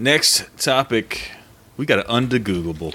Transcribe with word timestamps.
Next 0.00 0.46
topic, 0.56 1.30
we 1.76 1.84
got 1.84 1.98
an 1.98 2.06
undegooglable. 2.06 2.94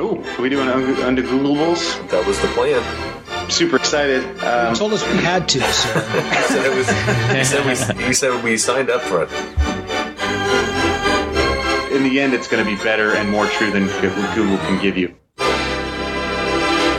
Oh, 0.00 0.24
are 0.38 0.40
we 0.40 0.48
doing 0.48 0.68
un- 0.68 1.02
under 1.02 1.22
Googleables? 1.22 2.08
That 2.08 2.26
was 2.26 2.40
the 2.40 2.48
plan. 2.48 3.50
Super 3.50 3.76
excited. 3.76 4.24
Um, 4.42 4.74
told 4.74 4.94
us 4.94 5.02
we 5.12 5.18
had 5.18 5.46
to, 5.50 5.60
so 5.60 6.00
He 6.00 6.42
said 6.44 6.64
it 6.64 6.74
was. 6.74 6.88
He 7.36 7.44
said 7.44 7.98
we. 7.98 8.06
He 8.06 8.12
said 8.14 8.42
we 8.42 8.56
signed 8.56 8.88
up 8.88 9.02
for 9.02 9.24
it. 9.24 9.30
in 11.92 12.04
the 12.04 12.20
end, 12.20 12.32
it's 12.32 12.48
going 12.48 12.64
to 12.64 12.70
be 12.70 12.82
better 12.82 13.14
and 13.14 13.28
more 13.28 13.46
true 13.48 13.70
than 13.70 13.86
Google 14.34 14.56
can 14.56 14.80
give 14.80 14.96
you. 14.96 15.14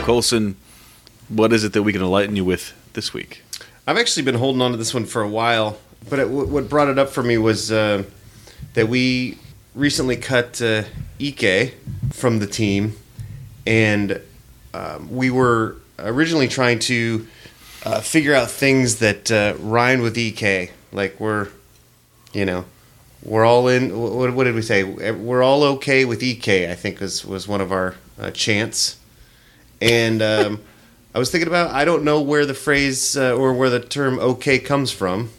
Colson, 0.04 0.54
what 1.28 1.52
is 1.52 1.64
it 1.64 1.72
that 1.72 1.82
we 1.82 1.92
can 1.92 2.00
enlighten 2.00 2.36
you 2.36 2.44
with 2.44 2.74
this 2.94 3.12
week? 3.14 3.42
I've 3.86 3.98
actually 3.98 4.22
been 4.22 4.36
holding 4.36 4.62
on 4.62 4.70
to 4.72 4.76
this 4.76 4.94
one 4.94 5.04
for 5.04 5.22
a 5.22 5.28
while, 5.28 5.78
but 6.08 6.18
it, 6.18 6.28
what 6.28 6.68
brought 6.68 6.88
it 6.88 6.98
up 6.98 7.08
for 7.08 7.22
me 7.22 7.38
was 7.38 7.72
uh, 7.72 8.04
that 8.74 8.88
we 8.88 9.38
recently 9.74 10.16
cut 10.16 10.60
uh, 10.62 10.84
Ike 11.20 11.74
from 12.12 12.38
the 12.38 12.46
team, 12.46 12.96
and 13.66 14.20
um, 14.74 15.10
we 15.10 15.30
were 15.30 15.76
originally 15.98 16.48
trying 16.48 16.78
to 16.80 17.26
uh, 17.84 18.00
figure 18.00 18.34
out 18.34 18.50
things 18.50 18.96
that 18.96 19.30
uh, 19.30 19.54
rhyme 19.58 20.02
with 20.02 20.16
Ek. 20.16 20.72
Like 20.92 21.18
we're, 21.18 21.48
you 22.32 22.44
know, 22.44 22.64
we're 23.22 23.44
all 23.44 23.68
in. 23.68 23.98
What, 23.98 24.32
what 24.34 24.44
did 24.44 24.54
we 24.54 24.62
say? 24.62 24.84
We're 24.84 25.42
all 25.42 25.62
okay 25.64 26.04
with 26.04 26.22
Ek. 26.22 26.48
I 26.48 26.74
think 26.74 27.00
was 27.00 27.24
was 27.24 27.48
one 27.48 27.60
of 27.60 27.72
our 27.72 27.96
uh, 28.20 28.30
chants, 28.30 28.98
and. 29.80 30.22
Um, 30.22 30.60
I 31.14 31.18
was 31.18 31.30
thinking 31.30 31.48
about 31.48 31.70
I 31.70 31.84
don't 31.84 32.04
know 32.04 32.20
where 32.20 32.46
the 32.46 32.54
phrase 32.54 33.16
uh, 33.16 33.34
or 33.36 33.52
where 33.52 33.70
the 33.70 33.80
term 33.80 34.18
"okay" 34.18 34.58
comes 34.58 34.92
from, 34.92 35.30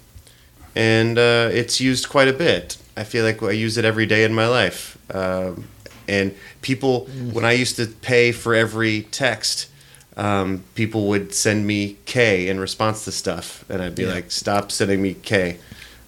and 0.75 1.17
uh, 1.17 1.49
it's 1.51 1.79
used 1.79 2.09
quite 2.09 2.27
a 2.27 2.33
bit. 2.33 2.77
I 2.97 3.03
feel 3.03 3.23
like 3.23 3.41
I 3.41 3.51
use 3.51 3.77
it 3.77 3.85
every 3.85 4.05
day 4.05 4.23
in 4.23 4.33
my 4.33 4.47
life. 4.47 4.97
Um, 5.13 5.65
and 6.07 6.35
people, 6.61 7.05
when 7.31 7.45
I 7.45 7.53
used 7.53 7.77
to 7.77 7.85
pay 7.87 8.33
for 8.33 8.53
every 8.53 9.03
text, 9.11 9.69
um, 10.17 10.63
people 10.75 11.07
would 11.07 11.33
send 11.33 11.65
me 11.65 11.97
K 12.05 12.49
in 12.49 12.59
response 12.59 13.05
to 13.05 13.11
stuff, 13.13 13.63
and 13.69 13.81
I'd 13.81 13.95
be 13.95 14.05
like, 14.05 14.29
"Stop 14.31 14.71
sending 14.71 15.01
me 15.01 15.13
K." 15.13 15.57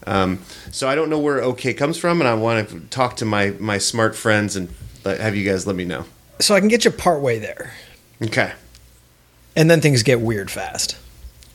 Um, 0.06 0.40
so 0.72 0.90
I 0.90 0.96
don't 0.96 1.10
know 1.10 1.20
where 1.20 1.42
"okay" 1.42 1.74
comes 1.74 1.98
from, 1.98 2.20
and 2.20 2.28
I 2.28 2.34
want 2.34 2.68
to 2.70 2.80
talk 2.90 3.16
to 3.18 3.26
my 3.26 3.52
my 3.60 3.78
smart 3.78 4.14
friends 4.16 4.58
and 4.58 4.68
have 5.06 5.36
you 5.38 5.50
guys 5.50 5.66
let 5.66 5.78
me 5.78 5.86
know. 5.86 6.04
so 6.40 6.54
I 6.54 6.60
can 6.60 6.68
get 6.68 6.84
you 6.84 6.92
partway 6.92 7.40
there, 7.40 7.72
Okay. 8.22 8.52
And 9.56 9.70
then 9.70 9.82
things 9.82 10.04
get 10.04 10.20
weird 10.22 10.50
fast. 10.52 10.98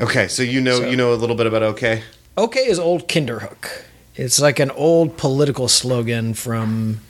Okay, 0.00 0.28
so 0.28 0.42
you 0.42 0.60
know 0.60 0.80
So- 0.80 0.88
you 0.91 0.96
know 0.96 1.12
a 1.12 1.16
little 1.16 1.36
bit 1.36 1.46
about 1.46 1.62
okay. 1.62 2.02
Okay 2.36 2.60
is 2.68 2.78
old 2.78 3.08
Kinderhook. 3.08 3.82
It's 4.14 4.40
like 4.40 4.58
an 4.58 4.70
old 4.72 5.16
political 5.16 5.68
slogan 5.68 6.34
from 6.34 7.00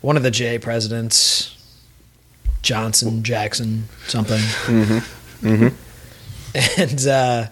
one 0.00 0.16
of 0.16 0.22
the 0.22 0.30
J 0.30 0.58
presidents, 0.58 1.56
Johnson, 2.62 3.22
Jackson, 3.22 3.88
something. 4.06 4.40
Mm-hmm. 4.40 5.68
And 6.78 7.06
uh, 7.08 7.46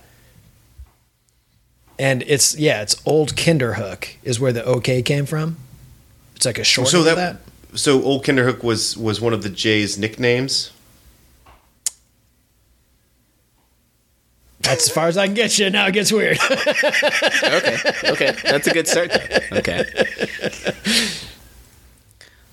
and 1.99 2.23
it's 2.27 2.57
yeah, 2.57 2.83
it's 2.83 3.01
old 3.05 3.35
Kinderhook 3.35 4.11
is 4.23 4.39
where 4.39 4.53
the 4.53 4.65
OK 4.65 5.03
came 5.03 5.27
from. 5.27 5.57
It's 6.37 6.47
like 6.47 6.59
a 6.59 6.65
short 6.65 6.89
so 6.89 7.03
that, 7.03 7.17
that. 7.17 7.79
so 7.79 8.03
old 8.03 8.25
Kinderhook 8.25 8.63
was 8.63 8.97
was 8.97 9.21
one 9.21 9.33
of 9.33 9.43
the 9.43 9.49
J's 9.49 9.99
nicknames. 9.99 10.71
That's 14.63 14.89
as 14.89 14.95
far 14.95 15.09
as 15.09 15.17
I 15.17 15.27
can 15.27 15.35
get 15.35 15.59
you. 15.59 15.71
Now 15.71 15.87
it 15.87 15.93
gets 15.93 16.13
weird. 16.13 16.39
okay, 16.51 17.77
okay, 18.05 18.37
that's 18.45 18.67
a 18.67 18.73
good 18.73 18.87
start. 18.87 19.11
Though. 19.11 19.57
Okay. 19.59 19.85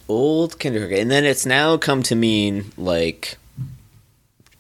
Old 0.08 0.58
kindergarten, 0.60 1.04
and 1.04 1.12
then 1.12 1.24
it's 1.24 1.46
now 1.46 1.78
come 1.78 2.02
to 2.04 2.16
mean 2.16 2.72
like, 2.78 3.38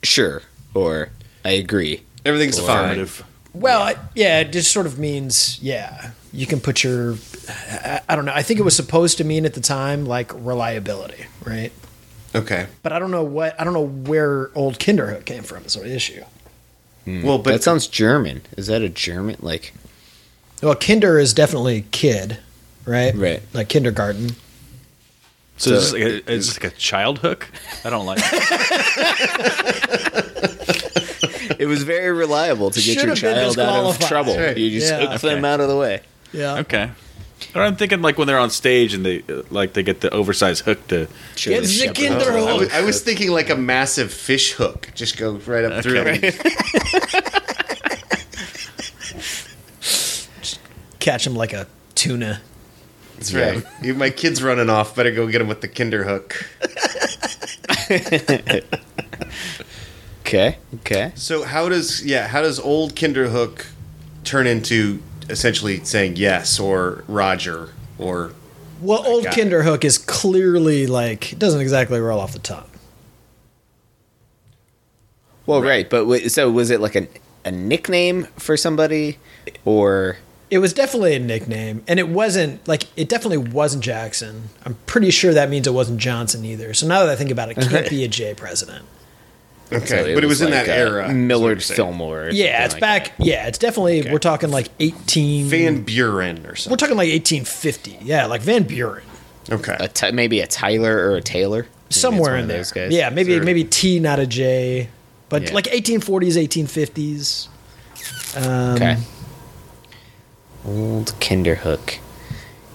sure, 0.03 0.43
or 0.75 1.09
I 1.43 1.51
agree. 1.51 2.03
Everything's 2.23 2.59
fine. 2.59 2.85
Affirmative. 2.85 3.25
Well, 3.53 3.95
yeah, 4.13 4.41
it 4.41 4.51
just 4.51 4.71
sort 4.71 4.85
of 4.85 4.99
means 4.99 5.59
yeah. 5.61 6.11
You 6.31 6.45
can 6.45 6.59
put 6.59 6.83
your, 6.83 7.15
I, 7.49 8.01
I 8.07 8.15
don't 8.15 8.25
know. 8.25 8.33
I 8.33 8.43
think 8.43 8.59
it 8.59 8.63
was 8.63 8.75
supposed 8.75 9.17
to 9.17 9.23
mean 9.23 9.47
at 9.47 9.55
the 9.55 9.61
time 9.61 10.05
like 10.05 10.31
reliability, 10.35 11.25
right? 11.43 11.71
Okay. 12.35 12.67
But 12.83 12.93
I 12.93 12.99
don't 12.99 13.09
know 13.09 13.23
what 13.23 13.59
I 13.59 13.63
don't 13.63 13.73
know 13.73 13.87
where 13.87 14.51
old 14.55 14.77
Kinderhook 14.77 15.25
came 15.25 15.41
from. 15.41 15.65
Is 15.65 15.73
the 15.73 15.91
issue. 15.91 16.23
Mm. 17.09 17.23
Well, 17.23 17.37
but 17.39 17.51
that 17.51 17.63
sounds 17.63 17.87
German. 17.87 18.41
Is 18.57 18.67
that 18.67 18.81
a 18.81 18.89
German 18.89 19.37
like? 19.39 19.73
Well, 20.61 20.75
Kinder 20.75 21.17
is 21.17 21.33
definitely 21.33 21.85
kid, 21.91 22.37
right? 22.85 23.15
Right. 23.15 23.41
Like 23.53 23.69
kindergarten. 23.69 24.35
So, 25.57 25.71
So 25.71 25.75
is 25.75 25.91
this 25.91 25.93
like 25.93 26.01
a, 26.03 26.31
is 26.31 26.47
this 26.47 26.61
like 26.63 26.73
a 26.73 26.75
child 26.75 27.19
hook? 27.19 27.49
I 27.83 27.89
don't 27.89 28.05
like 28.05 28.19
it. 28.21 29.25
It 31.59 31.65
was 31.67 31.83
very 31.83 32.13
reliable 32.13 32.71
to 32.71 32.79
get 32.79 32.85
Should 32.93 32.95
your 33.03 33.15
have 33.15 33.21
been 33.21 33.53
child 33.55 33.59
out 33.59 33.85
of 34.01 34.07
trouble. 34.07 34.37
Right. 34.37 34.55
You 34.55 34.69
just 34.79 34.89
Yeah. 34.89 35.07
hook 35.11 35.19
them 35.21 35.43
out 35.43 35.59
of 35.59 35.67
the 35.67 35.75
way. 35.75 35.99
Yeah. 36.31 36.59
Okay. 36.59 36.89
Or 37.55 37.63
I'm 37.63 37.75
thinking 37.75 38.01
like 38.01 38.17
when 38.17 38.27
they're 38.27 38.37
on 38.39 38.49
stage 38.49 38.93
and 38.93 39.05
they 39.05 39.23
like 39.49 39.73
they 39.73 39.83
get 39.83 40.01
the 40.01 40.09
oversized 40.13 40.65
hook 40.65 40.85
to 40.89 41.07
Sure, 41.35 41.53
It's 41.53 41.67
the 41.69 41.73
shepherd. 41.87 41.95
Kinderhook. 41.95 42.47
I 42.47 42.53
was, 42.53 42.73
I 42.73 42.81
was 42.81 43.01
thinking 43.01 43.31
like 43.31 43.49
a 43.49 43.55
massive 43.55 44.11
fish 44.13 44.53
hook, 44.53 44.89
just 44.93 45.17
go 45.17 45.33
right 45.47 45.63
up 45.65 45.83
through. 45.83 45.99
Okay. 45.99 46.31
Catch 50.99 51.25
him 51.25 51.35
like 51.35 51.53
a 51.53 51.65
tuna. 51.95 52.41
That's 53.15 53.33
right. 53.33 53.63
You- 53.81 53.95
My 53.95 54.09
kid's 54.09 54.43
running 54.43 54.69
off. 54.69 54.95
Better 54.95 55.11
go 55.11 55.27
get 55.27 55.41
him 55.41 55.47
with 55.47 55.61
the 55.61 55.67
Kinderhook. 55.67 56.35
Okay. 60.21 60.57
Okay. 60.75 61.11
So 61.15 61.43
how 61.43 61.69
does 61.69 62.05
yeah 62.05 62.27
how 62.27 62.43
does 62.43 62.59
old 62.59 62.93
Kinderhook 62.93 63.65
turn 64.23 64.45
into 64.45 65.01
essentially 65.29 65.83
saying 65.83 66.15
yes 66.15 66.59
or 66.59 67.03
Roger 67.07 67.69
or 67.97 68.33
Well, 68.81 69.05
old. 69.05 69.25
Kinderhook 69.25 69.83
is 69.83 69.97
clearly 69.97 70.87
like 70.87 71.33
it 71.33 71.39
doesn't 71.39 71.61
exactly 71.61 71.99
roll 71.99 72.19
off 72.19 72.33
the 72.33 72.39
tongue. 72.39 72.65
Well, 75.45 75.61
right, 75.63 75.89
but 75.89 76.05
wait, 76.05 76.31
so 76.31 76.51
was 76.51 76.69
it 76.69 76.79
like 76.79 76.95
a 76.95 77.07
a 77.45 77.51
nickname 77.51 78.25
for 78.37 78.57
somebody, 78.57 79.17
or 79.65 80.17
It 80.51 80.59
was 80.59 80.73
definitely 80.73 81.15
a 81.15 81.19
nickname, 81.19 81.83
and 81.87 81.99
it 81.99 82.09
wasn't 82.09 82.67
like 82.67 82.83
it 82.97 83.09
definitely 83.09 83.37
wasn't 83.37 83.83
Jackson. 83.83 84.49
I'm 84.65 84.75
pretty 84.85 85.09
sure 85.11 85.33
that 85.33 85.49
means 85.49 85.65
it 85.67 85.73
wasn't 85.73 85.99
Johnson 85.99 86.43
either. 86.45 86.73
So 86.73 86.85
now 86.87 86.99
that 86.99 87.09
I 87.09 87.15
think 87.15 87.31
about 87.31 87.49
it, 87.49 87.57
it 87.57 87.69
can't 87.69 87.89
be 87.89 88.03
a 88.03 88.07
J 88.07 88.33
president. 88.35 88.85
Okay, 89.71 89.85
so 89.85 90.13
but 90.15 90.23
it 90.23 90.27
was 90.27 90.41
in 90.41 90.51
like, 90.51 90.65
that 90.65 90.77
era. 90.77 91.13
Millard. 91.13 91.61
Fillmore. 91.63 92.29
Yeah, 92.31 92.61
something 92.61 92.65
it's 92.65 92.73
like 92.73 92.81
back. 92.81 93.11
Yeah, 93.19 93.47
it's 93.47 93.57
definitely 93.57 94.01
Okay. 94.01 94.11
we're 94.11 94.17
talking 94.19 94.49
like 94.51 94.69
18. 94.79 95.47
Van 95.47 95.81
Buren 95.83 96.45
or 96.45 96.55
something. 96.55 96.71
we're 96.71 96.77
talking 96.77 96.97
like 96.97 97.09
1850. 97.09 97.99
Yeah, 98.01 98.25
like 98.25 98.41
Van 98.41 98.63
Buren, 98.63 99.03
Okay, 99.51 99.71
that. 99.77 99.81
A 99.81 99.87
Ty- 99.87 100.11
maybe 100.11 100.39
a 100.41 100.47
Tyler 100.47 100.95
or 101.11 101.15
a 101.15 101.21
Taylor. 101.21 101.67
Somewhere 101.89 102.37
in 102.37 102.47
there. 102.47 102.57
those 102.57 102.71
guys. 102.71 102.91
Yeah, 102.93 103.09
maybe 103.09 103.33
Sure. 103.35 103.43
maybe 103.43 103.63
T, 103.63 103.99
not 103.99 104.19
a 104.19 104.27
J, 104.27 104.89
but 105.29 105.43
Yeah. 105.43 105.53
like 105.53 105.67
1840s, 105.71 106.37
1850s. 106.37 107.47
Um, 108.35 108.75
Okay. 108.75 108.97
Old 110.65 111.13
Kinderhook. 111.19 111.97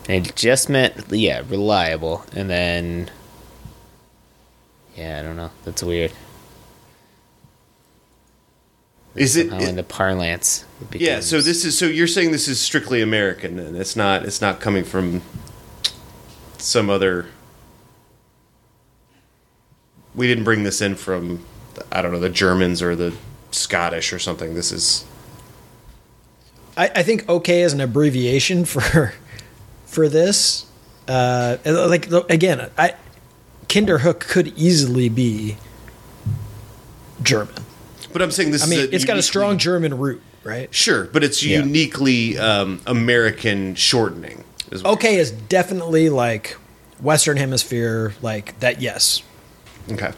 And 0.09 0.27
it 0.27 0.37
just 0.37 0.69
meant 0.69 0.95
yeah, 1.11 1.43
reliable, 1.49 2.25
and 2.35 2.51
then 2.51 3.11
yeah, 4.97 5.19
I 5.19 5.23
don't 5.23 5.37
know. 5.37 5.51
That's 5.65 5.83
weird. 5.83 6.13
Is 9.15 9.37
it? 9.37 9.51
How 9.51 9.59
in 9.59 9.77
the 9.77 9.83
parlance? 9.83 10.65
it 10.93 11.01
yeah. 11.01 11.21
So 11.21 11.41
this 11.41 11.65
is 11.65 11.79
so 11.79 11.87
you're 11.87 12.07
saying 12.07 12.33
this 12.33 12.49
is 12.49 12.61
strictly 12.61 13.01
American, 13.01 13.59
and 13.59 13.77
it's 13.77 13.97
not 13.97 14.25
it's 14.25 14.41
not 14.41 14.61
coming 14.61 14.85
from 14.85 15.23
some 16.59 16.91
other. 16.91 17.27
We 20.15 20.27
didn't 20.27 20.45
bring 20.45 20.63
this 20.63 20.81
in 20.81 20.95
from 20.95 21.45
I 21.93 22.03
don't 22.03 22.13
know 22.13 22.21
the 22.21 22.31
Germans 22.31 22.83
or 22.83 22.97
the 22.97 23.15
Scottish 23.51 24.13
or 24.13 24.19
something. 24.19 24.55
This 24.55 24.73
is 24.73 25.05
I, 26.77 26.91
I 26.97 27.03
think 27.03 27.29
OK 27.29 27.63
is 27.63 27.73
an 27.73 27.81
abbreviation 27.81 28.65
for 28.65 29.15
for 29.87 30.09
this. 30.09 30.67
Uh, 31.07 31.59
like 31.65 32.11
again, 32.31 32.71
I 32.79 32.95
Kinderhook 33.67 34.21
could 34.21 34.49
easily 34.57 35.09
be 35.09 35.57
German. 37.23 37.65
But 38.15 38.23
I'm 38.23 38.31
saying 38.31 38.53
this. 38.53 38.63
I 38.63 38.67
mean, 38.67 38.79
is 38.79 38.87
it's 38.93 39.05
got 39.05 39.17
a 39.19 39.23
strong 39.23 39.59
German 39.59 39.99
root, 39.99 40.23
right? 40.45 40.73
Sure, 40.73 41.05
but 41.05 41.23
it's 41.25 41.43
Yeah. 41.43 41.59
uniquely 41.59 42.39
um, 42.39 42.81
American 42.87 43.75
shortening. 43.75 44.45
Is 44.71 44.85
OK 44.85 45.17
is 45.17 45.33
definitely 45.33 46.09
like 46.11 46.57
Western 47.01 47.37
Hemisphere, 47.37 48.15
like 48.23 48.59
that. 48.61 48.81
Yes, 48.81 49.23
okay. 49.91 50.13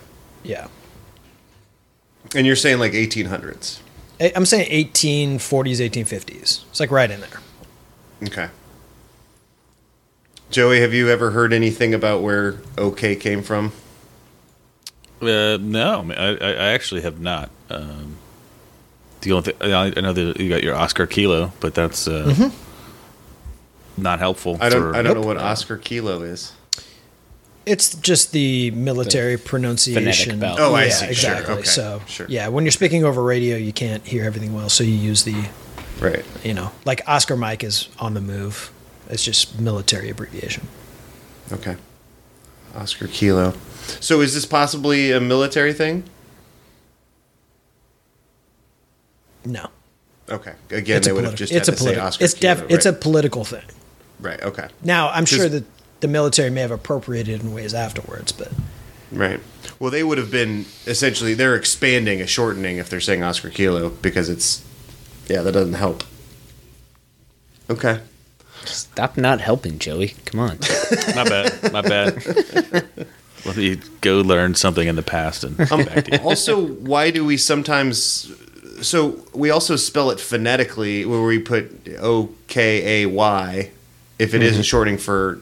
yeah. 0.45 0.69
And 2.35 2.47
you're 2.47 2.55
saying 2.55 2.79
like 2.81 2.93
1800s. 2.93 3.79
I'm 4.21 4.45
saying 4.45 4.71
1840s, 4.71 5.39
1850s. 5.91 6.65
It's 6.69 6.81
like 6.81 6.91
right 6.91 7.11
in 7.11 7.21
there. 7.21 7.41
Okay. 8.25 8.49
Joey, 10.51 10.81
have 10.81 10.93
you 10.93 11.09
ever 11.09 11.31
heard 11.31 11.53
anything 11.55 11.95
about 11.95 12.21
where 12.23 12.57
OK 12.77 13.17
came 13.17 13.43
from? 13.43 13.73
Uh, 15.21 15.57
no, 15.61 16.03
man, 16.03 16.19
I, 16.19 16.37
I 16.37 16.51
I 16.53 16.67
actually 16.73 17.01
have 17.03 17.21
not. 17.21 17.51
Um, 17.71 18.17
the 19.23 19.33
only 19.33 19.53
thing 19.53 19.73
I 19.73 19.87
I 19.97 20.01
know 20.01 20.13
that 20.13 20.39
you 20.41 20.49
got 20.49 20.63
your 20.63 20.75
Oscar 20.75 21.07
Kilo, 21.07 21.53
but 21.61 21.75
that's 21.75 22.07
uh, 22.07 22.51
not 23.97 24.19
helpful. 24.19 24.55
Mm-hmm. 24.55 24.63
I 24.63 24.69
don't. 24.69 24.83
for- 24.83 24.97
I 24.97 25.03
don't 25.03 25.21
know 25.21 25.27
what 25.27 25.39
Oscar 25.39 25.77
Kilo 25.79 26.23
is. 26.23 26.53
It's 27.65 27.97
just 27.97 28.31
the 28.31 28.71
military 28.73 29.37
pronunciation. 29.37 30.39
belt. 30.39 30.59
Oh, 30.61 30.75
I 30.75 30.85
yeah, 30.85 30.91
see. 30.91 30.99
Sure, 31.07 31.33
Exactly. 31.33 31.55
okay, 31.55 31.63
So, 31.65 32.01
sure. 32.07 32.27
yeah, 32.29 32.47
when 32.47 32.65
you're 32.65 32.71
speaking 32.71 33.03
over 33.05 33.21
radio, 33.21 33.57
you 33.57 33.73
can't 33.73 34.07
hear 34.07 34.23
everything 34.25 34.55
well, 34.55 34.69
so 34.69 34.85
you 34.85 34.93
use 34.93 35.25
the, 35.25 35.49
Right. 35.99 36.25
you 36.45 36.55
know, 36.55 36.71
like 36.85 37.03
Oscar 37.09 37.37
Mike 37.37 37.65
is 37.65 37.89
on 37.99 38.15
the 38.15 38.21
move. 38.21 38.71
It's 39.11 39.25
just 39.25 39.59
military 39.59 40.11
abbreviation. 40.11 40.69
Okay. 41.51 41.75
Oscar 42.77 43.09
Kilo. 43.09 43.53
So 44.01 44.21
is 44.21 44.35
this 44.35 44.45
possibly 44.45 45.13
a 45.13 45.21
military 45.21 45.73
thing? 45.73 46.05
No, 49.45 49.69
Okay. 50.29 50.55
Again, 50.71 50.97
it's 50.97 51.07
they 51.07 51.13
a 51.13 51.15
would 51.15 51.23
have 51.25 51.37
just 51.37 51.53
It's 51.53 51.69
had 51.69 51.75
a 51.75 51.77
to 51.77 51.83
say 51.83 51.85
political. 51.85 52.07
Oscar 52.09 52.25
It's 52.25 52.35
Kilo. 52.35 52.55
def. 52.57 52.71
It's 52.71 52.87
a 52.87 52.93
political 52.93 53.45
thing. 53.45 53.63
right. 54.19 54.43
Okay. 54.43 54.67
Now, 54.83 55.09
I'm 55.11 55.25
sure 55.25 55.49
that 55.49 55.65
the 56.01 56.09
military 56.09 56.51
may 56.51 56.63
have 56.63 56.73
appropriated 56.73 57.43
in 57.43 57.53
ways 57.55 57.73
afterwards, 57.75 58.33
but 58.33 58.51
Right. 59.13 59.39
Well, 59.79 59.93
they 59.93 60.03
would 60.03 60.19
have 60.19 60.33
been 60.33 60.65
essentially 60.85 61.35
they're 61.35 61.55
expanding 61.55 62.21
a 62.21 62.27
shortening 62.27 62.79
if 62.79 62.91
they're 62.91 63.01
saying 63.01 63.23
Oscar 63.23 63.51
Kilo 63.51 63.91
because 63.91 64.29
it's 64.29 64.65
yeah 65.29 65.43
that 65.43 65.53
doesn't 65.53 65.75
help. 65.75 66.03
Okay. 67.71 68.01
Stop 68.65 69.17
not 69.17 69.41
helping, 69.41 69.79
Joey. 69.79 70.15
Come 70.25 70.41
on. 70.41 70.59
My 71.15 71.23
bad. 71.23 71.73
My 71.73 71.83
bad. 71.83 72.89
Let 73.45 73.57
me 73.57 73.77
go 74.01 74.21
learn 74.21 74.55
something 74.55 74.89
in 74.89 74.97
the 74.97 75.03
past 75.03 75.45
and 75.45 75.57
come 75.59 75.85
back 75.85 76.05
to 76.07 76.13
you. 76.13 76.19
also, 76.25 76.67
why 76.67 77.11
do 77.11 77.25
we 77.25 77.37
sometimes? 77.37 78.33
So 78.83 79.25
we 79.33 79.51
also 79.51 79.77
spell 79.77 80.11
it 80.11 80.21
phonetically, 80.21 81.05
where 81.05 81.23
we 81.23 81.39
put 81.39 81.89
O 81.99 82.31
K 82.49 83.03
A 83.03 83.07
Y, 83.07 83.71
if 84.19 84.35
it 84.35 84.43
isn't 84.43 84.65
shortening 84.65 84.99
for 84.99 85.41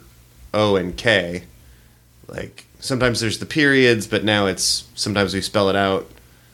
O 0.53 0.77
and 0.77 0.97
K. 0.97 1.45
Like 2.29 2.65
sometimes 2.81 3.21
there's 3.21 3.39
the 3.39 3.47
periods, 3.47 4.07
but 4.07 4.25
now 4.25 4.47
it's 4.47 4.89
sometimes 4.95 5.35
we 5.35 5.41
spell 5.41 5.69
it 5.69 5.77
out. 5.77 6.11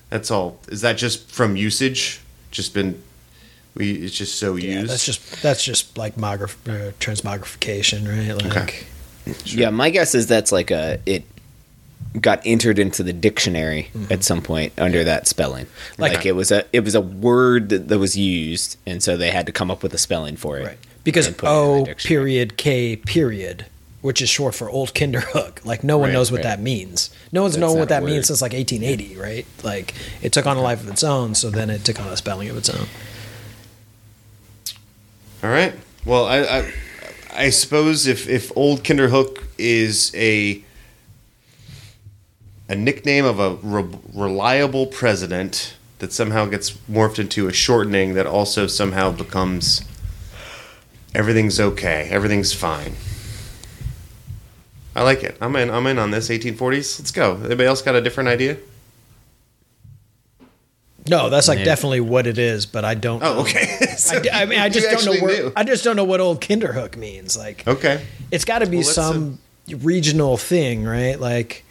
That's 0.08 0.30
all. 0.30 0.58
Is 0.68 0.80
that 0.80 0.96
just 0.96 1.30
from 1.30 1.56
usage? 1.56 2.20
Just 2.50 2.74
been 2.74 3.00
we? 3.74 3.92
It's 3.92 4.16
just 4.16 4.38
so 4.38 4.56
yeah, 4.56 4.80
used. 4.80 4.90
that's 4.90 5.06
just 5.06 5.42
that's 5.42 5.64
just 5.64 5.96
like 5.96 6.16
mograph, 6.16 6.56
uh, 6.68 6.92
transmogrification, 6.98 8.08
right? 8.08 8.42
Like, 8.42 8.56
Okay. 8.56 8.86
Yeah, 9.44 9.70
my 9.70 9.90
guess 9.90 10.14
is 10.14 10.26
that's 10.26 10.52
like 10.52 10.70
a 10.70 11.00
it 11.06 11.24
got 12.20 12.40
entered 12.44 12.78
into 12.78 13.02
the 13.04 13.12
dictionary 13.12 13.88
mm-hmm. 13.94 14.12
at 14.12 14.24
some 14.24 14.42
point 14.42 14.72
under 14.78 15.04
that 15.04 15.28
spelling. 15.28 15.66
Like- 15.96 16.14
Like, 16.14 16.26
it 16.26 16.32
was 16.32 16.50
a 16.50 16.64
it 16.72 16.80
was 16.84 16.94
a 16.94 17.00
word 17.00 17.68
that, 17.68 17.88
that 17.88 17.98
was 17.98 18.16
used, 18.16 18.76
and 18.86 19.02
so 19.02 19.16
they 19.16 19.30
had 19.30 19.46
to 19.46 19.52
come 19.52 19.70
up 19.70 19.82
with 19.82 19.94
a 19.94 19.98
spelling 19.98 20.36
for 20.36 20.58
it. 20.58 20.66
right? 20.66 20.78
Because 21.04 21.26
and 21.28 21.36
it 21.36 21.44
O 21.44 21.86
period 21.96 22.56
K 22.56 22.96
period, 22.96 23.66
which 24.02 24.20
is 24.20 24.28
short 24.28 24.54
for 24.54 24.68
Old 24.68 24.92
Kinderhook. 24.92 25.64
Like 25.64 25.82
no 25.84 25.98
one 25.98 26.08
Right, 26.08 26.14
knows 26.14 26.30
what 26.32 26.38
right. 26.38 26.44
that 26.44 26.60
means. 26.60 27.10
No 27.32 27.42
one's 27.42 27.54
That's 27.54 27.60
known 27.60 27.78
what 27.78 27.88
that 27.90 28.02
word. 28.02 28.10
means 28.10 28.26
since 28.26 28.42
like 28.42 28.52
1880, 28.52 29.16
right? 29.20 29.46
Like 29.62 29.94
it 30.20 30.32
took 30.32 30.46
on 30.46 30.56
a 30.56 30.62
life 30.62 30.82
of 30.82 30.88
its 30.88 31.04
own, 31.04 31.34
so 31.34 31.48
then 31.48 31.70
it 31.70 31.84
took 31.84 32.00
on 32.00 32.08
a 32.08 32.16
spelling 32.16 32.50
of 32.50 32.56
its 32.56 32.68
own. 32.68 32.86
All 35.42 35.50
right. 35.50 35.74
Well, 36.04 36.26
I, 36.26 36.38
I 36.40 36.72
I 37.40 37.48
suppose 37.48 38.06
if 38.06 38.28
if 38.28 38.54
Old 38.54 38.84
Kinderhook 38.84 39.42
is 39.56 40.12
a 40.14 40.62
a 42.68 42.74
nickname 42.74 43.24
of 43.24 43.40
a 43.40 43.54
re- 43.62 43.98
reliable 44.12 44.86
president 44.86 45.74
that 46.00 46.12
somehow 46.12 46.44
gets 46.44 46.72
morphed 46.86 47.18
into 47.18 47.48
a 47.48 47.52
shortening 47.54 48.12
that 48.12 48.26
also 48.26 48.66
somehow 48.66 49.10
becomes 49.10 49.82
everything's 51.14 51.58
okay, 51.58 52.10
everything's 52.10 52.52
fine. 52.52 52.96
I 54.94 55.02
like 55.02 55.24
it. 55.24 55.38
I'm 55.40 55.56
in. 55.56 55.70
I'm 55.70 55.86
in 55.86 55.98
on 55.98 56.10
this 56.10 56.28
1840s. 56.28 56.98
Let's 56.98 57.10
go. 57.10 57.36
Anybody 57.36 57.64
else 57.64 57.80
got 57.80 57.94
a 57.94 58.02
different 58.02 58.28
idea? 58.28 58.58
No, 61.10 61.28
that's 61.28 61.48
like 61.48 61.58
Yeah. 61.58 61.64
definitely 61.66 62.00
what 62.00 62.26
it 62.26 62.38
is, 62.38 62.64
but 62.66 62.84
I 62.84 62.94
don't. 62.94 63.22
Oh, 63.22 63.34
know. 63.34 63.40
okay. 63.40 63.76
I, 64.10 64.28
I 64.42 64.46
mean, 64.46 64.58
I 64.60 64.68
just 64.68 64.88
don't 64.90 65.04
know 65.04 65.20
where. 65.20 65.42
knew. 65.44 65.52
I 65.56 65.64
just 65.64 65.82
don't 65.84 65.96
know 65.96 66.04
what 66.04 66.20
Old 66.20 66.40
Kinderhook 66.40 66.96
means. 66.96 67.36
Like, 67.36 67.66
Okay. 67.66 68.04
it's 68.30 68.44
got 68.44 68.60
to 68.60 68.66
be 68.66 68.78
Well, 68.78 68.86
let's, 68.86 68.94
some 68.94 69.38
regional 69.78 70.36
thing, 70.36 70.84
right? 70.84 71.18
Like, 71.18 71.64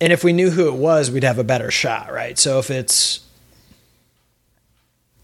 and 0.00 0.12
if 0.12 0.24
we 0.24 0.32
knew 0.32 0.50
who 0.50 0.68
it 0.68 0.74
was, 0.74 1.10
we'd 1.10 1.24
have 1.24 1.38
a 1.38 1.44
better 1.44 1.70
shot, 1.70 2.12
right? 2.12 2.38
So 2.38 2.58
if 2.58 2.70
it's, 2.70 3.20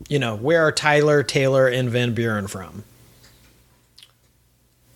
you 0.09 0.19
know, 0.19 0.37
where 0.37 0.63
are 0.67 0.73
Tyler, 0.73 1.23
Taylor, 1.23 1.67
and 1.67 1.91
Van 1.91 2.15
Buren 2.15 2.47
from? 2.47 2.85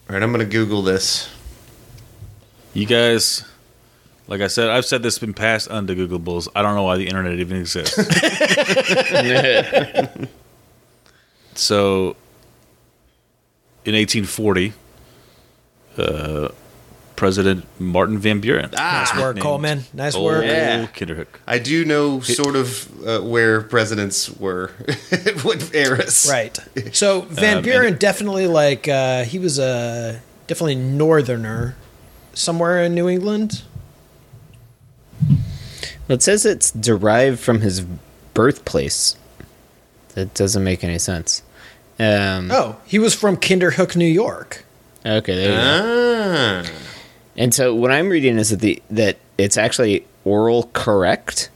All 0.08 0.14
right. 0.14 0.22
I'm 0.22 0.30
gonna 0.32 0.44
Google 0.44 0.82
this. 0.82 1.28
You 2.72 2.86
guys, 2.86 3.44
like 4.26 4.40
I 4.40 4.46
said, 4.48 4.70
I've 4.70 4.84
said 4.84 5.02
this 5.02 5.18
been 5.18 5.34
passed 5.34 5.70
under 5.70 5.94
Googleables. 5.94 6.48
I 6.54 6.62
don't 6.62 6.74
know 6.74 6.82
why 6.84 6.96
the 6.96 7.06
internet 7.06 7.38
even 7.38 7.58
exists. 7.58 7.94
so, 11.54 12.16
in 13.84 13.94
1840, 13.94 14.72
uh, 15.98 16.48
President 17.16 17.64
Martin 17.78 18.18
Van 18.18 18.40
Buren. 18.40 18.70
Nice 18.72 19.14
work, 19.16 19.38
Coleman. 19.38 19.84
Nice 19.92 20.16
Old 20.16 20.24
work. 20.24 20.44
Yeah. 20.44 20.86
Kinderhook. 20.86 21.26
I 21.46 21.58
do 21.60 21.84
know 21.84 22.20
sort 22.20 22.56
of 22.56 23.06
uh, 23.06 23.20
where 23.20 23.60
presidents 23.62 24.28
were, 24.38 24.68
what 25.42 25.72
eras. 25.74 26.26
Right. 26.28 26.58
So 26.92 27.20
Van 27.22 27.58
Um, 27.58 27.62
Buren 27.62 27.88
and- 27.92 27.98
definitely 28.00 28.48
like 28.48 28.88
uh, 28.88 29.22
he 29.24 29.38
was 29.38 29.58
a 29.60 30.20
definitely 30.48 30.74
northerner, 30.74 31.76
somewhere 32.32 32.82
in 32.82 32.94
New 32.94 33.08
England. 33.08 33.62
Well, 36.08 36.16
it 36.16 36.22
says 36.22 36.44
it's 36.44 36.70
derived 36.70 37.40
from 37.40 37.60
his 37.60 37.84
birthplace. 38.34 39.16
That 40.14 40.34
doesn't 40.34 40.62
make 40.62 40.84
any 40.84 40.98
sense. 40.98 41.43
Um, 41.98 42.50
Oh, 42.50 42.76
he 42.86 42.98
was 42.98 43.14
from 43.14 43.36
Kinderhook, 43.36 43.96
New 43.96 44.05
York. 44.05 44.64
Okay, 45.06 45.34
there 45.34 45.50
you 45.50 45.56
go. 45.56 46.69
Ah. 46.69 46.70
And 47.36 47.55
so 47.55 47.74
what 47.74 47.90
I'm 47.90 48.08
reading 48.08 48.38
is 48.38 48.50
that 48.50 48.60
the 48.60 48.82
that 48.90 49.19
it's 49.38 49.56
actually 49.56 50.06
oral 50.24 50.70
correct, 50.72 51.50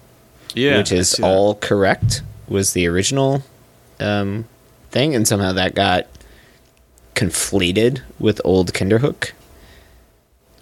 Yeah, 0.54 0.78
which 0.78 0.92
is 0.92 1.18
all 1.20 1.54
correct 1.54 2.22
was 2.48 2.72
the 2.72 2.86
original 2.88 3.42
um, 4.00 4.46
thing, 4.90 5.14
and 5.14 5.26
somehow 5.26 5.52
that 5.52 5.74
got 5.74 6.06
conflated 7.14 8.00
with 8.18 8.40
old 8.44 8.72
Kinderhook. 8.72 9.32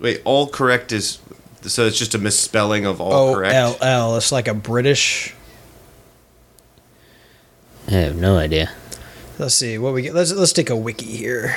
Wait, 0.00 0.20
all 0.24 0.46
correct 0.48 0.92
is 0.92 1.18
so 1.62 1.86
it's 1.86 1.98
just 1.98 2.14
a 2.14 2.18
misspelling 2.18 2.86
of 2.86 3.00
all 3.00 3.30
O 3.30 3.34
correct. 3.34 3.54
L 3.54 3.76
L. 3.80 4.16
It's 4.16 4.32
like 4.32 4.48
a 4.48 4.54
British. 4.54 5.34
I 7.88 7.92
have 7.92 8.16
no 8.16 8.36
idea. 8.36 8.70
Let's 9.38 9.54
see 9.54 9.78
what 9.78 9.92
we 9.94 10.02
get. 10.02 10.14
Let's 10.14 10.32
let's 10.32 10.52
take 10.52 10.70
a 10.70 10.76
wiki 10.76 11.06
here. 11.06 11.56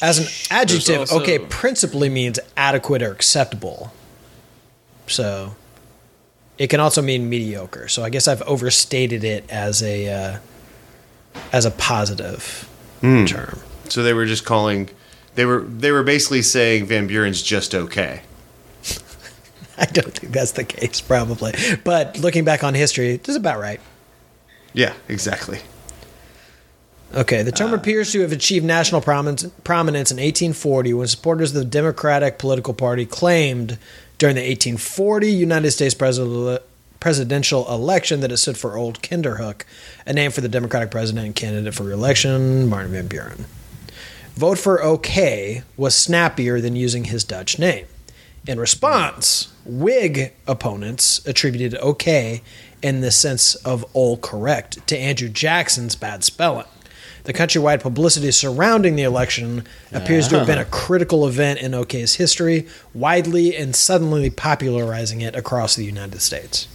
As 0.00 0.18
an 0.18 0.26
adjective, 0.56 1.00
also- 1.00 1.20
okay, 1.20 1.38
principally 1.38 2.08
means 2.08 2.38
adequate 2.56 3.02
or 3.02 3.12
acceptable. 3.12 3.92
So, 5.06 5.56
it 6.58 6.68
can 6.68 6.80
also 6.80 7.02
mean 7.02 7.28
mediocre. 7.28 7.88
So 7.88 8.02
I 8.02 8.08
guess 8.10 8.26
I've 8.28 8.40
overstated 8.42 9.24
it 9.24 9.44
as 9.50 9.82
a 9.82 10.08
uh, 10.08 10.38
as 11.52 11.64
a 11.64 11.70
positive 11.70 12.68
term. 13.02 13.58
So 13.88 14.02
they 14.02 14.12
were 14.14 14.26
just 14.26 14.44
calling 14.44 14.88
they 15.34 15.44
were 15.44 15.62
they 15.62 15.90
were 15.90 16.02
basically 16.02 16.42
saying 16.42 16.86
Van 16.86 17.06
Buren's 17.06 17.42
just 17.42 17.74
okay. 17.74 18.22
I 19.78 19.86
don't 19.86 20.12
think 20.16 20.32
that's 20.32 20.52
the 20.52 20.64
case, 20.64 21.00
probably. 21.00 21.54
But 21.84 22.18
looking 22.18 22.44
back 22.44 22.62
on 22.62 22.74
history, 22.74 23.16
this 23.16 23.30
is 23.30 23.36
about 23.36 23.58
right. 23.58 23.80
Yeah, 24.74 24.94
exactly. 25.08 25.60
Okay, 27.14 27.42
the 27.42 27.52
term 27.52 27.72
uh. 27.72 27.76
appears 27.76 28.12
to 28.12 28.20
have 28.20 28.32
achieved 28.32 28.64
national 28.64 29.00
prominence, 29.00 29.44
prominence 29.64 30.10
in 30.10 30.16
1840 30.16 30.94
when 30.94 31.06
supporters 31.06 31.50
of 31.50 31.56
the 31.56 31.64
Democratic 31.64 32.38
political 32.38 32.72
party 32.72 33.04
claimed 33.04 33.78
during 34.18 34.36
the 34.36 34.42
1840 34.42 35.30
United 35.30 35.72
States 35.72 35.94
president, 35.94 36.62
presidential 37.00 37.70
election 37.70 38.20
that 38.20 38.32
it 38.32 38.36
stood 38.38 38.56
for 38.56 38.76
Old 38.76 39.02
Kinderhook, 39.02 39.64
a 40.06 40.12
name 40.12 40.30
for 40.30 40.40
the 40.40 40.48
Democratic 40.48 40.90
president 40.90 41.26
and 41.26 41.34
candidate 41.34 41.74
for 41.74 41.82
reelection, 41.82 42.68
Martin 42.68 42.92
Van 42.92 43.08
Buren. 43.08 43.44
Vote 44.34 44.58
for 44.58 44.82
OK 44.82 45.62
was 45.76 45.94
snappier 45.94 46.60
than 46.60 46.74
using 46.74 47.04
his 47.04 47.24
Dutch 47.24 47.58
name. 47.58 47.86
In 48.46 48.58
response, 48.58 49.52
Whig 49.64 50.32
opponents 50.46 51.24
attributed 51.26 51.78
OK 51.80 52.42
in 52.82 53.00
the 53.00 53.10
sense 53.10 53.54
of 53.56 53.84
all 53.92 54.16
correct 54.16 54.86
to 54.88 54.98
Andrew 54.98 55.28
Jackson's 55.28 55.94
bad 55.94 56.24
spelling. 56.24 56.66
The 57.24 57.32
countrywide 57.32 57.80
publicity 57.80 58.32
surrounding 58.32 58.96
the 58.96 59.04
election 59.04 59.64
appears 59.92 60.26
to 60.28 60.38
have 60.38 60.46
been 60.46 60.58
a 60.58 60.62
ah. 60.62 60.72
critical 60.72 61.28
event 61.28 61.60
in 61.60 61.72
OK's 61.72 62.14
history, 62.14 62.66
widely 62.92 63.56
and 63.56 63.76
suddenly 63.76 64.28
popularizing 64.28 65.20
it 65.20 65.36
across 65.36 65.76
the 65.76 65.84
United 65.84 66.20
States. 66.20 66.66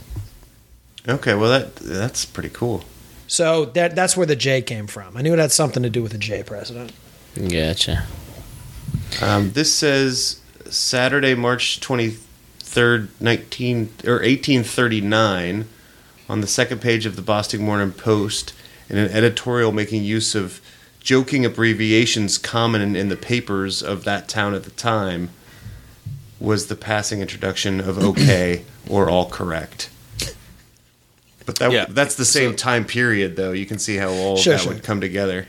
Okay, 1.05 1.33
well 1.33 1.49
that 1.49 1.75
that's 1.75 2.23
pretty 2.23 2.49
cool. 2.49 2.85
So 3.27 3.65
that 3.65 3.93
that's 3.93 4.15
where 4.15 4.25
the 4.25 4.37
J 4.37 4.61
came 4.61 4.87
from. 4.87 5.17
I 5.17 5.21
knew 5.21 5.33
it 5.33 5.39
had 5.39 5.51
something 5.51 5.83
to 5.83 5.89
do 5.89 6.01
with 6.01 6.13
the 6.13 6.17
J 6.17 6.43
president. 6.43 6.93
Gotcha. 7.37 8.05
Um, 9.21 9.51
this 9.51 9.73
says 9.73 10.39
Saturday, 10.69 11.35
March 11.35 11.79
twenty 11.79 12.09
third, 12.59 13.09
nineteen 13.19 13.89
or 14.05 14.21
eighteen 14.23 14.63
thirty 14.63 15.01
nine, 15.01 15.67
on 16.27 16.41
the 16.41 16.47
second 16.47 16.81
page 16.81 17.05
of 17.05 17.15
the 17.15 17.21
Boston 17.21 17.61
Morning 17.61 17.91
Post, 17.91 18.53
in 18.89 18.97
an 18.97 19.09
editorial 19.11 19.71
making 19.71 20.03
use 20.03 20.35
of 20.35 20.61
joking 20.99 21.45
abbreviations 21.45 22.37
common 22.37 22.81
in, 22.81 22.95
in 22.95 23.09
the 23.09 23.15
papers 23.15 23.81
of 23.83 24.03
that 24.03 24.27
town 24.27 24.53
at 24.53 24.63
the 24.63 24.71
time, 24.71 25.29
was 26.39 26.67
the 26.67 26.75
passing 26.75 27.21
introduction 27.21 27.79
of 27.79 27.97
"okay" 28.03 28.63
or 28.89 29.09
"all 29.09 29.29
correct." 29.29 29.89
But 31.45 31.59
that 31.59 31.71
Yeah. 31.71 31.85
that's 31.87 32.15
the 32.15 32.25
same 32.25 32.51
So- 32.51 32.57
time 32.57 32.83
period, 32.85 33.35
though. 33.35 33.51
You 33.53 33.65
can 33.65 33.79
see 33.79 33.97
how 33.97 34.09
all 34.09 34.37
Sure, 34.37 34.53
that 34.55 34.63
sure. 34.63 34.73
would 34.73 34.83
come 34.83 34.99
together. 34.99 35.47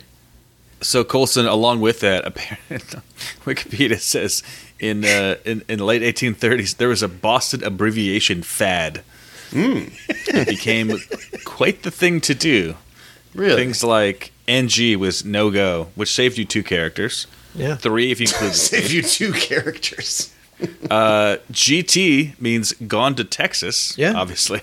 So 0.81 1.05
Colson, 1.05 1.47
along 1.47 1.81
with 1.81 2.01
that, 2.01 2.25
apparently, 2.25 2.77
Wikipedia 3.45 3.99
says 3.99 4.43
in, 4.79 5.05
uh, 5.05 5.37
in 5.45 5.65
in 5.69 5.79
the 5.79 5.85
late 5.85 6.03
1830s 6.03 6.77
there 6.77 6.89
was 6.89 7.03
a 7.03 7.09
Boston 7.09 7.65
abbreviation 7.65 8.43
fad. 8.43 9.03
It 9.53 10.49
became 10.49 10.99
quite 11.45 11.83
the 11.83 11.91
thing 11.91 12.21
to 12.23 12.35
do. 12.35 12.75
Really? 13.35 13.57
Things 13.57 13.83
like 13.83 14.33
NG 14.47 14.97
was 14.99 15.25
no 15.25 15.51
go, 15.51 15.89
which 15.95 16.13
saved 16.13 16.39
you 16.39 16.45
two 16.45 16.63
characters. 16.63 17.27
Yeah. 17.55 17.77
Three 17.77 18.11
if 18.11 18.21
you 18.21 18.27
include 18.27 18.55
Save 18.55 18.93
you 18.93 19.03
two 19.03 19.33
characters. 19.33 20.33
uh, 20.91 21.37
GT 21.53 22.41
means 22.41 22.73
gone 22.73 23.15
to 23.17 23.25
Texas. 23.25 23.97
Yeah. 23.99 24.15
obviously. 24.15 24.63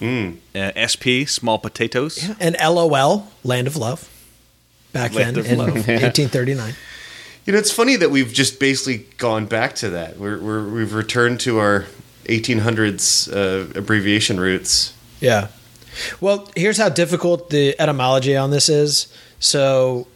Uh, 0.00 0.72
SP 0.74 1.28
small 1.28 1.58
potatoes. 1.58 2.28
And 2.40 2.56
LOL, 2.60 3.28
Land 3.44 3.68
of 3.68 3.76
Love, 3.76 4.08
back 4.92 5.12
then 5.12 5.38
in 5.38 5.58
Love. 5.58 5.68
1839. 5.74 6.74
You 7.44 7.52
know, 7.52 7.58
it's 7.58 7.72
funny 7.72 7.96
that 7.96 8.10
we've 8.10 8.32
just 8.32 8.60
basically 8.60 9.06
gone 9.18 9.46
back 9.46 9.74
to 9.76 9.90
that. 9.90 10.18
We're, 10.18 10.38
we're 10.38 10.68
we've 10.68 10.94
returned 10.94 11.40
to 11.40 11.58
our 11.58 11.86
1800s 12.24 13.32
uh, 13.32 13.78
abbreviation 13.78 14.38
roots. 14.38 14.94
Yeah. 15.20 15.48
Well, 16.20 16.48
here's 16.56 16.78
how 16.78 16.88
difficult 16.88 17.50
the 17.50 17.74
etymology 17.80 18.36
on 18.36 18.50
this 18.50 18.68
is. 18.68 19.12
So 19.40 20.06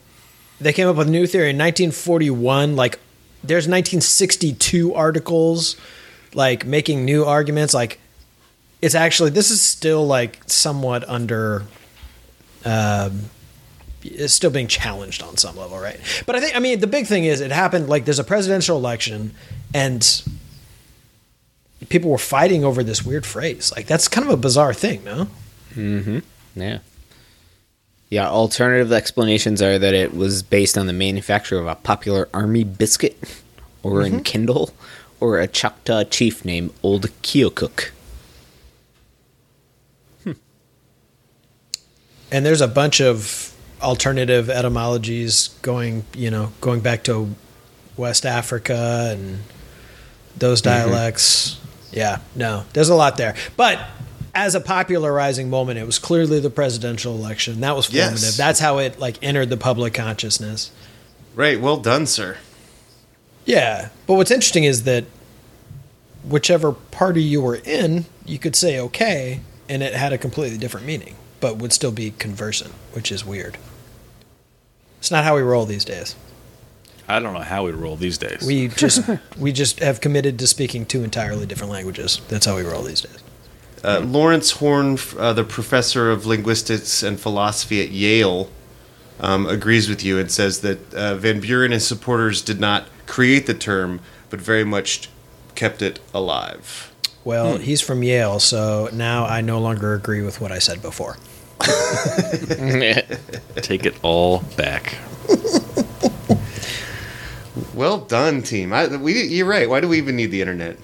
they 0.61 0.73
came 0.73 0.89
up 0.89 0.97
with 0.97 1.09
a 1.09 1.11
new 1.11 1.27
theory 1.27 1.51
in 1.51 1.57
1941. 1.59 2.77
Like, 2.77 3.01
there's 3.43 3.65
1962 3.65 4.95
articles, 4.95 5.77
like 6.33 6.65
making 6.65 7.05
new 7.05 7.25
arguments. 7.25 7.75
Like, 7.75 7.99
it's 8.81 8.95
actually 8.95 9.31
this 9.31 9.51
is 9.51 9.61
still 9.61 10.07
like 10.07 10.41
somewhat 10.47 11.09
under. 11.09 11.65
Um, 12.65 13.31
it's 14.07 14.35
still 14.35 14.51
being 14.51 14.69
challenged 14.69 15.23
on 15.23 15.37
some 15.37 15.57
level, 15.57 15.79
right? 15.79 15.99
But 16.27 16.37
I 16.37 16.41
think, 16.41 16.57
I 16.57 16.59
mean, 16.59 16.81
the 16.81 16.87
big 16.87 17.07
thing 17.07 17.25
is 17.25 17.41
it 17.41 17.53
happened 17.53 17.89
like 17.89 18.05
there's 18.05 18.19
a 18.19 18.25
presidential 18.25 18.77
election 18.77 19.35
and 19.75 20.23
people 21.89 22.11
were 22.11 22.19
fighting 22.19 22.65
over 22.65 22.83
this 22.83 23.05
weird 23.05 23.27
phrase. 23.27 23.73
Like 23.75 23.87
that's 23.87 24.09
kind 24.09 24.27
of 24.27 24.33
a 24.33 24.37
bizarre 24.37 24.75
thing, 24.75 25.05
no? 25.05 25.29
Mm-hmm. 25.75 26.19
Yeah. 26.55 26.79
Yeah, 28.09 28.29
alternative 28.29 28.93
explanations 28.93 29.61
are 29.61 29.79
that 29.79 29.93
it 29.93 30.15
was 30.15 30.43
based 30.43 30.79
on 30.79 30.87
the 30.87 30.93
manufacture 30.93 31.59
of 31.59 31.67
a 31.67 31.75
popular 31.75 32.29
army 32.33 32.63
biscuit, 32.63 33.19
or 33.83 34.03
in 34.03 34.23
Kindle, 34.23 34.71
or 35.19 35.41
a 35.41 35.49
Choctaw 35.49 36.05
chief 36.05 36.45
named 36.45 36.73
Old 36.85 37.07
Keokuk. 37.23 37.91
And 42.31 42.45
there's 42.45 42.61
a 42.61 42.69
bunch 42.69 43.01
of 43.01 43.56
alternative 43.83 44.49
etymologies 44.51 45.49
going, 45.63 46.05
you 46.15 46.31
know, 46.31 46.53
going 46.61 46.81
back 46.81 47.05
to 47.05 47.35
West 47.97 48.27
Africa 48.27 49.11
and 49.13 49.41
those 50.37 50.63
mm-hmm. 50.63 50.91
dialects. 50.91 51.61
Yeah, 51.93 52.21
no, 52.35 52.65
there's 52.73 52.89
a 52.89 52.95
lot 52.95 53.17
there. 53.17 53.35
But 53.57 53.81
as 54.35 54.55
a 54.55 54.61
popularizing 54.61 55.49
moment, 55.49 55.79
it 55.79 55.87
was 55.87 55.99
clearly 55.99 56.41
the 56.41 56.51
presidential 56.51 57.15
election. 57.15 57.61
That 57.61 57.75
was 57.75 57.87
formative. 57.87 58.23
Yes. 58.23 58.37
That's 58.37 58.61
how 58.61 58.79
it 58.79 58.99
like 58.99 59.23
entered 59.23 59.51
the 59.51 59.57
public 59.57 59.95
consciousness. 59.95 60.71
Right. 61.35 61.61
Well 61.61 61.79
done, 61.79 62.07
sir. 62.07 62.39
Yeah, 63.47 63.91
but 64.07 64.15
what's 64.15 64.33
interesting 64.33 64.65
is 64.65 64.83
that 64.85 65.05
whichever 66.25 66.73
party 66.73 67.23
you 67.23 67.41
were 67.41 67.55
in, 67.55 68.05
you 68.25 68.39
could 68.39 68.57
say 68.57 68.79
okay, 68.81 69.41
and 69.69 69.83
it 69.83 69.95
had 69.95 70.13
a 70.13 70.19
completely 70.19 70.59
different 70.59 70.85
meaning, 70.85 71.15
but 71.47 71.59
would 71.59 71.73
still 71.73 71.93
be 71.93 72.11
conversant, 72.11 72.75
which 72.93 73.13
is 73.13 73.25
weird. 73.25 73.57
It's 74.99 75.13
not 75.13 75.23
how 75.23 75.37
we 75.37 75.43
roll 75.43 75.65
these 75.65 75.85
days. 75.85 76.17
I 77.07 77.21
don't 77.21 77.35
know 77.35 77.39
how 77.39 77.67
we 77.67 77.71
roll 77.71 77.95
these 77.95 78.19
days. 78.19 78.45
We 78.45 78.67
just 78.85 79.09
we 79.39 79.53
just 79.53 79.79
have 79.79 80.01
committed 80.01 80.41
to 80.41 80.49
speaking 80.49 80.85
two 80.85 81.05
entirely 81.05 81.47
different 81.47 81.71
languages. 81.71 82.21
That's 82.27 82.47
how 82.47 82.57
we 82.57 82.63
roll 82.63 82.83
these 82.83 83.03
days. 83.03 83.19
Uh, 83.85 84.01
Lawrence 84.01 84.51
Horn, 84.51 84.99
uh, 85.17 85.35
the 85.35 85.45
professor 85.45 86.11
of 86.11 86.27
linguistics 86.27 87.05
and 87.05 87.21
philosophy 87.21 87.81
at 87.81 87.91
Yale, 87.91 88.51
um, 89.21 89.47
agrees 89.47 89.89
with 89.89 90.03
you 90.03 90.19
and 90.19 90.29
says 90.29 90.63
that 90.63 90.95
uh, 90.95 91.15
Van 91.15 91.39
Buren 91.39 91.67
and 91.67 91.75
his 91.75 91.87
supporters 91.87 92.43
did 92.43 92.59
not 92.59 92.89
create 93.07 93.47
the 93.47 93.55
term, 93.55 94.01
but 94.31 94.41
very 94.41 94.65
much 94.65 95.09
kept 95.55 95.81
it 95.81 96.01
alive. 96.13 96.93
Well, 97.23 97.59
he's 97.59 97.81
from 97.81 98.03
Yale, 98.03 98.41
so 98.41 98.89
now 98.93 99.27
I 99.27 99.43
no 99.43 99.61
longer 99.61 99.95
agree 99.95 100.23
with 100.23 100.41
what 100.41 100.51
I 100.51 100.59
said 100.59 100.83
before. 100.83 101.19
Take 103.57 103.87
it 103.87 103.95
all 104.03 104.41
back. 104.57 104.97
Well 107.75 107.99
done, 107.99 108.43
team. 108.43 108.73
I, 108.73 108.87
we, 108.97 109.25
you're 109.25 109.47
right. 109.47 109.69
Why 109.69 109.81
do 109.81 109.89
we 109.89 109.99
even 109.99 110.17
need 110.17 110.31
the 110.31 110.41
internet? 110.41 110.79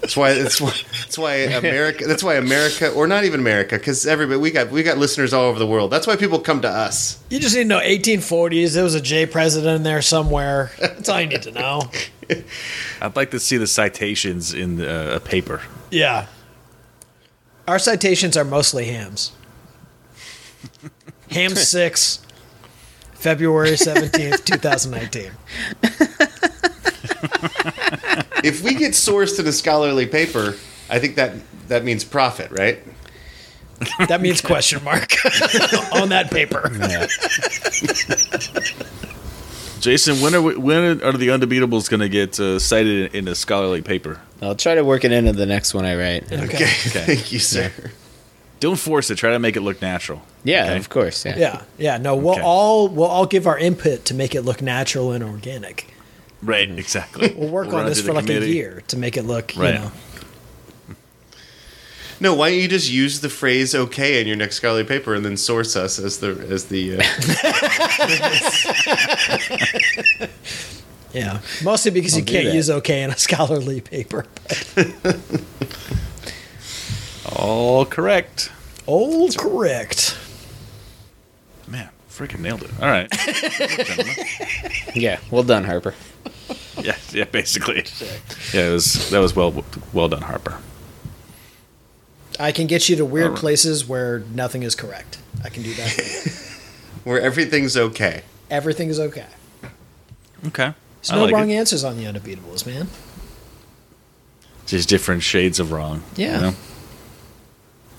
That's 0.00 0.16
why. 0.16 0.34
That's 0.34 0.60
why. 0.60 0.72
That's 1.00 1.16
why 1.18 1.34
America. 1.34 2.06
That's 2.06 2.22
why 2.22 2.34
America, 2.34 2.90
or 2.90 3.06
not 3.06 3.24
even 3.24 3.40
America, 3.40 3.78
because 3.78 4.06
everybody 4.06 4.38
we 4.38 4.50
got 4.50 4.70
we 4.70 4.82
got 4.82 4.98
listeners 4.98 5.32
all 5.32 5.44
over 5.44 5.58
the 5.58 5.66
world. 5.66 5.90
That's 5.90 6.06
why 6.06 6.16
people 6.16 6.38
come 6.40 6.60
to 6.62 6.68
us. 6.68 7.22
You 7.30 7.40
just 7.40 7.56
need 7.56 7.62
to 7.62 7.68
know 7.68 7.80
1840s. 7.80 8.74
There 8.74 8.84
was 8.84 8.94
a 8.94 9.00
J 9.00 9.26
president 9.26 9.76
in 9.76 9.82
there 9.82 10.02
somewhere. 10.02 10.70
That's 10.78 11.08
all 11.08 11.20
you 11.20 11.26
need 11.26 11.42
to 11.42 11.52
know. 11.52 11.82
I'd 13.00 13.16
like 13.16 13.30
to 13.30 13.40
see 13.40 13.56
the 13.56 13.66
citations 13.66 14.52
in 14.52 14.80
uh, 14.80 15.12
a 15.16 15.20
paper. 15.20 15.62
Yeah. 15.90 16.26
Our 17.66 17.78
citations 17.78 18.36
are 18.36 18.44
mostly 18.44 18.86
hams. 18.86 19.32
Ham 21.30 21.54
6, 21.54 22.20
February 23.14 23.70
17th, 23.70 24.44
2019. 24.44 25.30
If 28.44 28.62
we 28.62 28.74
get 28.74 28.92
sourced 28.92 29.40
in 29.40 29.46
a 29.46 29.52
scholarly 29.52 30.06
paper, 30.06 30.54
I 30.90 30.98
think 30.98 31.16
that 31.16 31.32
that 31.68 31.82
means 31.82 32.04
profit, 32.04 32.50
right? 32.50 32.82
That 34.08 34.20
means 34.20 34.40
question 34.40 34.84
mark 34.84 35.12
on 35.92 36.10
that 36.10 36.30
paper. 36.30 36.70
Jason, 39.84 40.22
when 40.22 40.34
are 40.34 40.40
we, 40.40 40.56
when 40.56 41.02
are 41.02 41.12
the 41.12 41.28
undebeatables 41.28 41.90
going 41.90 42.00
to 42.00 42.08
get 42.08 42.40
uh, 42.40 42.58
cited 42.58 43.14
in 43.14 43.28
a 43.28 43.34
scholarly 43.34 43.82
paper? 43.82 44.18
I'll 44.40 44.54
try 44.54 44.74
to 44.76 44.82
work 44.82 45.04
it 45.04 45.12
into 45.12 45.32
the 45.32 45.44
next 45.44 45.74
one 45.74 45.84
I 45.84 45.94
write. 45.94 46.32
Okay. 46.32 46.64
Thank 46.66 47.30
you, 47.32 47.38
sir. 47.38 47.70
Don't 48.60 48.78
force 48.78 49.10
it. 49.10 49.16
Try 49.16 49.32
to 49.32 49.38
make 49.38 49.56
it 49.56 49.60
look 49.60 49.82
natural. 49.82 50.22
Yeah, 50.42 50.64
Okay. 50.64 50.76
of 50.78 50.88
course. 50.88 51.26
Yeah. 51.26 51.36
Yeah, 51.36 51.62
yeah. 51.76 51.98
No, 51.98 52.16
we'll 52.16 52.32
Okay. 52.36 52.40
all 52.42 52.88
we'll 52.88 53.08
all 53.08 53.26
give 53.26 53.46
our 53.46 53.58
input 53.58 54.06
to 54.06 54.14
make 54.14 54.34
it 54.34 54.40
look 54.40 54.62
natural 54.62 55.12
and 55.12 55.22
organic. 55.22 55.86
Right. 56.42 56.70
Exactly. 56.70 57.34
We'll 57.36 57.50
work 57.50 57.66
run 57.66 57.80
on 57.82 57.86
this 57.86 58.00
for 58.00 58.14
like 58.14 58.24
committee. 58.24 58.52
a 58.52 58.54
year 58.54 58.82
to 58.88 58.96
make 58.96 59.18
it 59.18 59.24
look, 59.24 59.52
Right. 59.54 59.74
you 59.74 59.80
know. 59.80 59.92
No, 62.20 62.34
why 62.34 62.50
don't 62.50 62.58
you 62.60 62.68
just 62.68 62.90
use 62.90 63.20
the 63.20 63.28
phrase 63.28 63.74
"okay" 63.74 64.20
in 64.20 64.26
your 64.26 64.36
next 64.36 64.56
scholarly 64.56 64.84
paper 64.84 65.14
and 65.14 65.24
then 65.24 65.36
source 65.36 65.76
us 65.76 65.98
as 65.98 66.18
the 66.18 66.30
as 66.50 66.66
the. 66.66 66.98
Uh, 66.98 67.02
Yeah, 71.14 71.38
mostly 71.62 71.92
because 71.92 72.16
you 72.16 72.24
can't 72.24 72.46
that. 72.46 72.54
use 72.54 72.68
okay 72.68 73.04
in 73.04 73.10
a 73.10 73.16
scholarly 73.26 73.80
paper. 73.80 74.26
All 77.36 77.86
correct. 77.86 78.50
All 78.86 79.30
correct. 79.30 80.18
Man, 81.68 81.88
freaking 82.10 82.40
nailed 82.40 82.64
it. 82.64 82.70
All 82.82 82.88
right. 82.88 83.08
Yeah. 84.96 85.18
Well 85.30 85.42
done, 85.42 85.64
Harper. 85.64 85.92
Yeah, 86.80 86.96
yeah, 87.12 87.24
basically. 87.24 87.84
Yeah, 88.52 88.68
it 88.68 88.72
was 88.72 89.10
that 89.10 89.18
was 89.18 89.34
well 89.34 89.64
well 89.92 90.08
done, 90.08 90.22
Harper. 90.22 90.58
I 92.40 92.52
can 92.52 92.66
get 92.66 92.88
you 92.88 92.96
to 92.96 93.04
weird 93.04 93.26
Alright. 93.28 93.40
places 93.40 93.86
where 93.86 94.20
nothing 94.34 94.62
is 94.62 94.74
correct. 94.74 95.18
I 95.44 95.48
can 95.48 95.62
do 95.62 95.72
that. 95.74 96.40
Where 97.04 97.20
everything's 97.20 97.76
okay. 97.76 98.22
Everything 98.50 98.88
is 98.88 98.98
okay. 98.98 99.26
Okay. 100.46 100.72
There's 101.00 101.10
I 101.10 101.16
no 101.16 101.24
like 101.26 101.34
wrong 101.34 101.50
it. 101.50 101.54
answers 101.56 101.84
on 101.84 101.98
the 101.98 102.04
unbeatables, 102.04 102.66
man. 102.66 102.88
Just 104.66 104.88
different 104.88 105.22
shades 105.22 105.60
of 105.60 105.70
wrong. 105.70 106.02
you 106.16 106.24
Yeah. 106.26 106.40
know? 106.40 106.54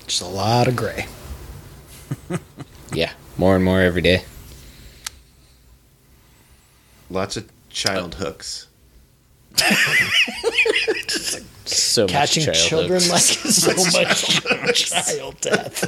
Just 0.08 0.22
a 0.22 0.26
lot 0.26 0.66
of 0.68 0.74
gray. 0.76 1.06
Yeah, 2.92 3.12
more 3.36 3.54
and 3.56 3.64
more 3.64 3.80
every 3.80 4.00
day. 4.02 4.22
Lots 7.10 7.36
of 7.36 7.48
child 7.70 8.16
hooks. 8.16 8.66
So 11.64 12.06
Catching 12.06 12.52
children 12.52 13.00
hooks. 13.02 13.10
like 13.10 13.22
so 13.52 13.74
much 13.98 14.86
child 14.90 15.40
death. 15.40 15.82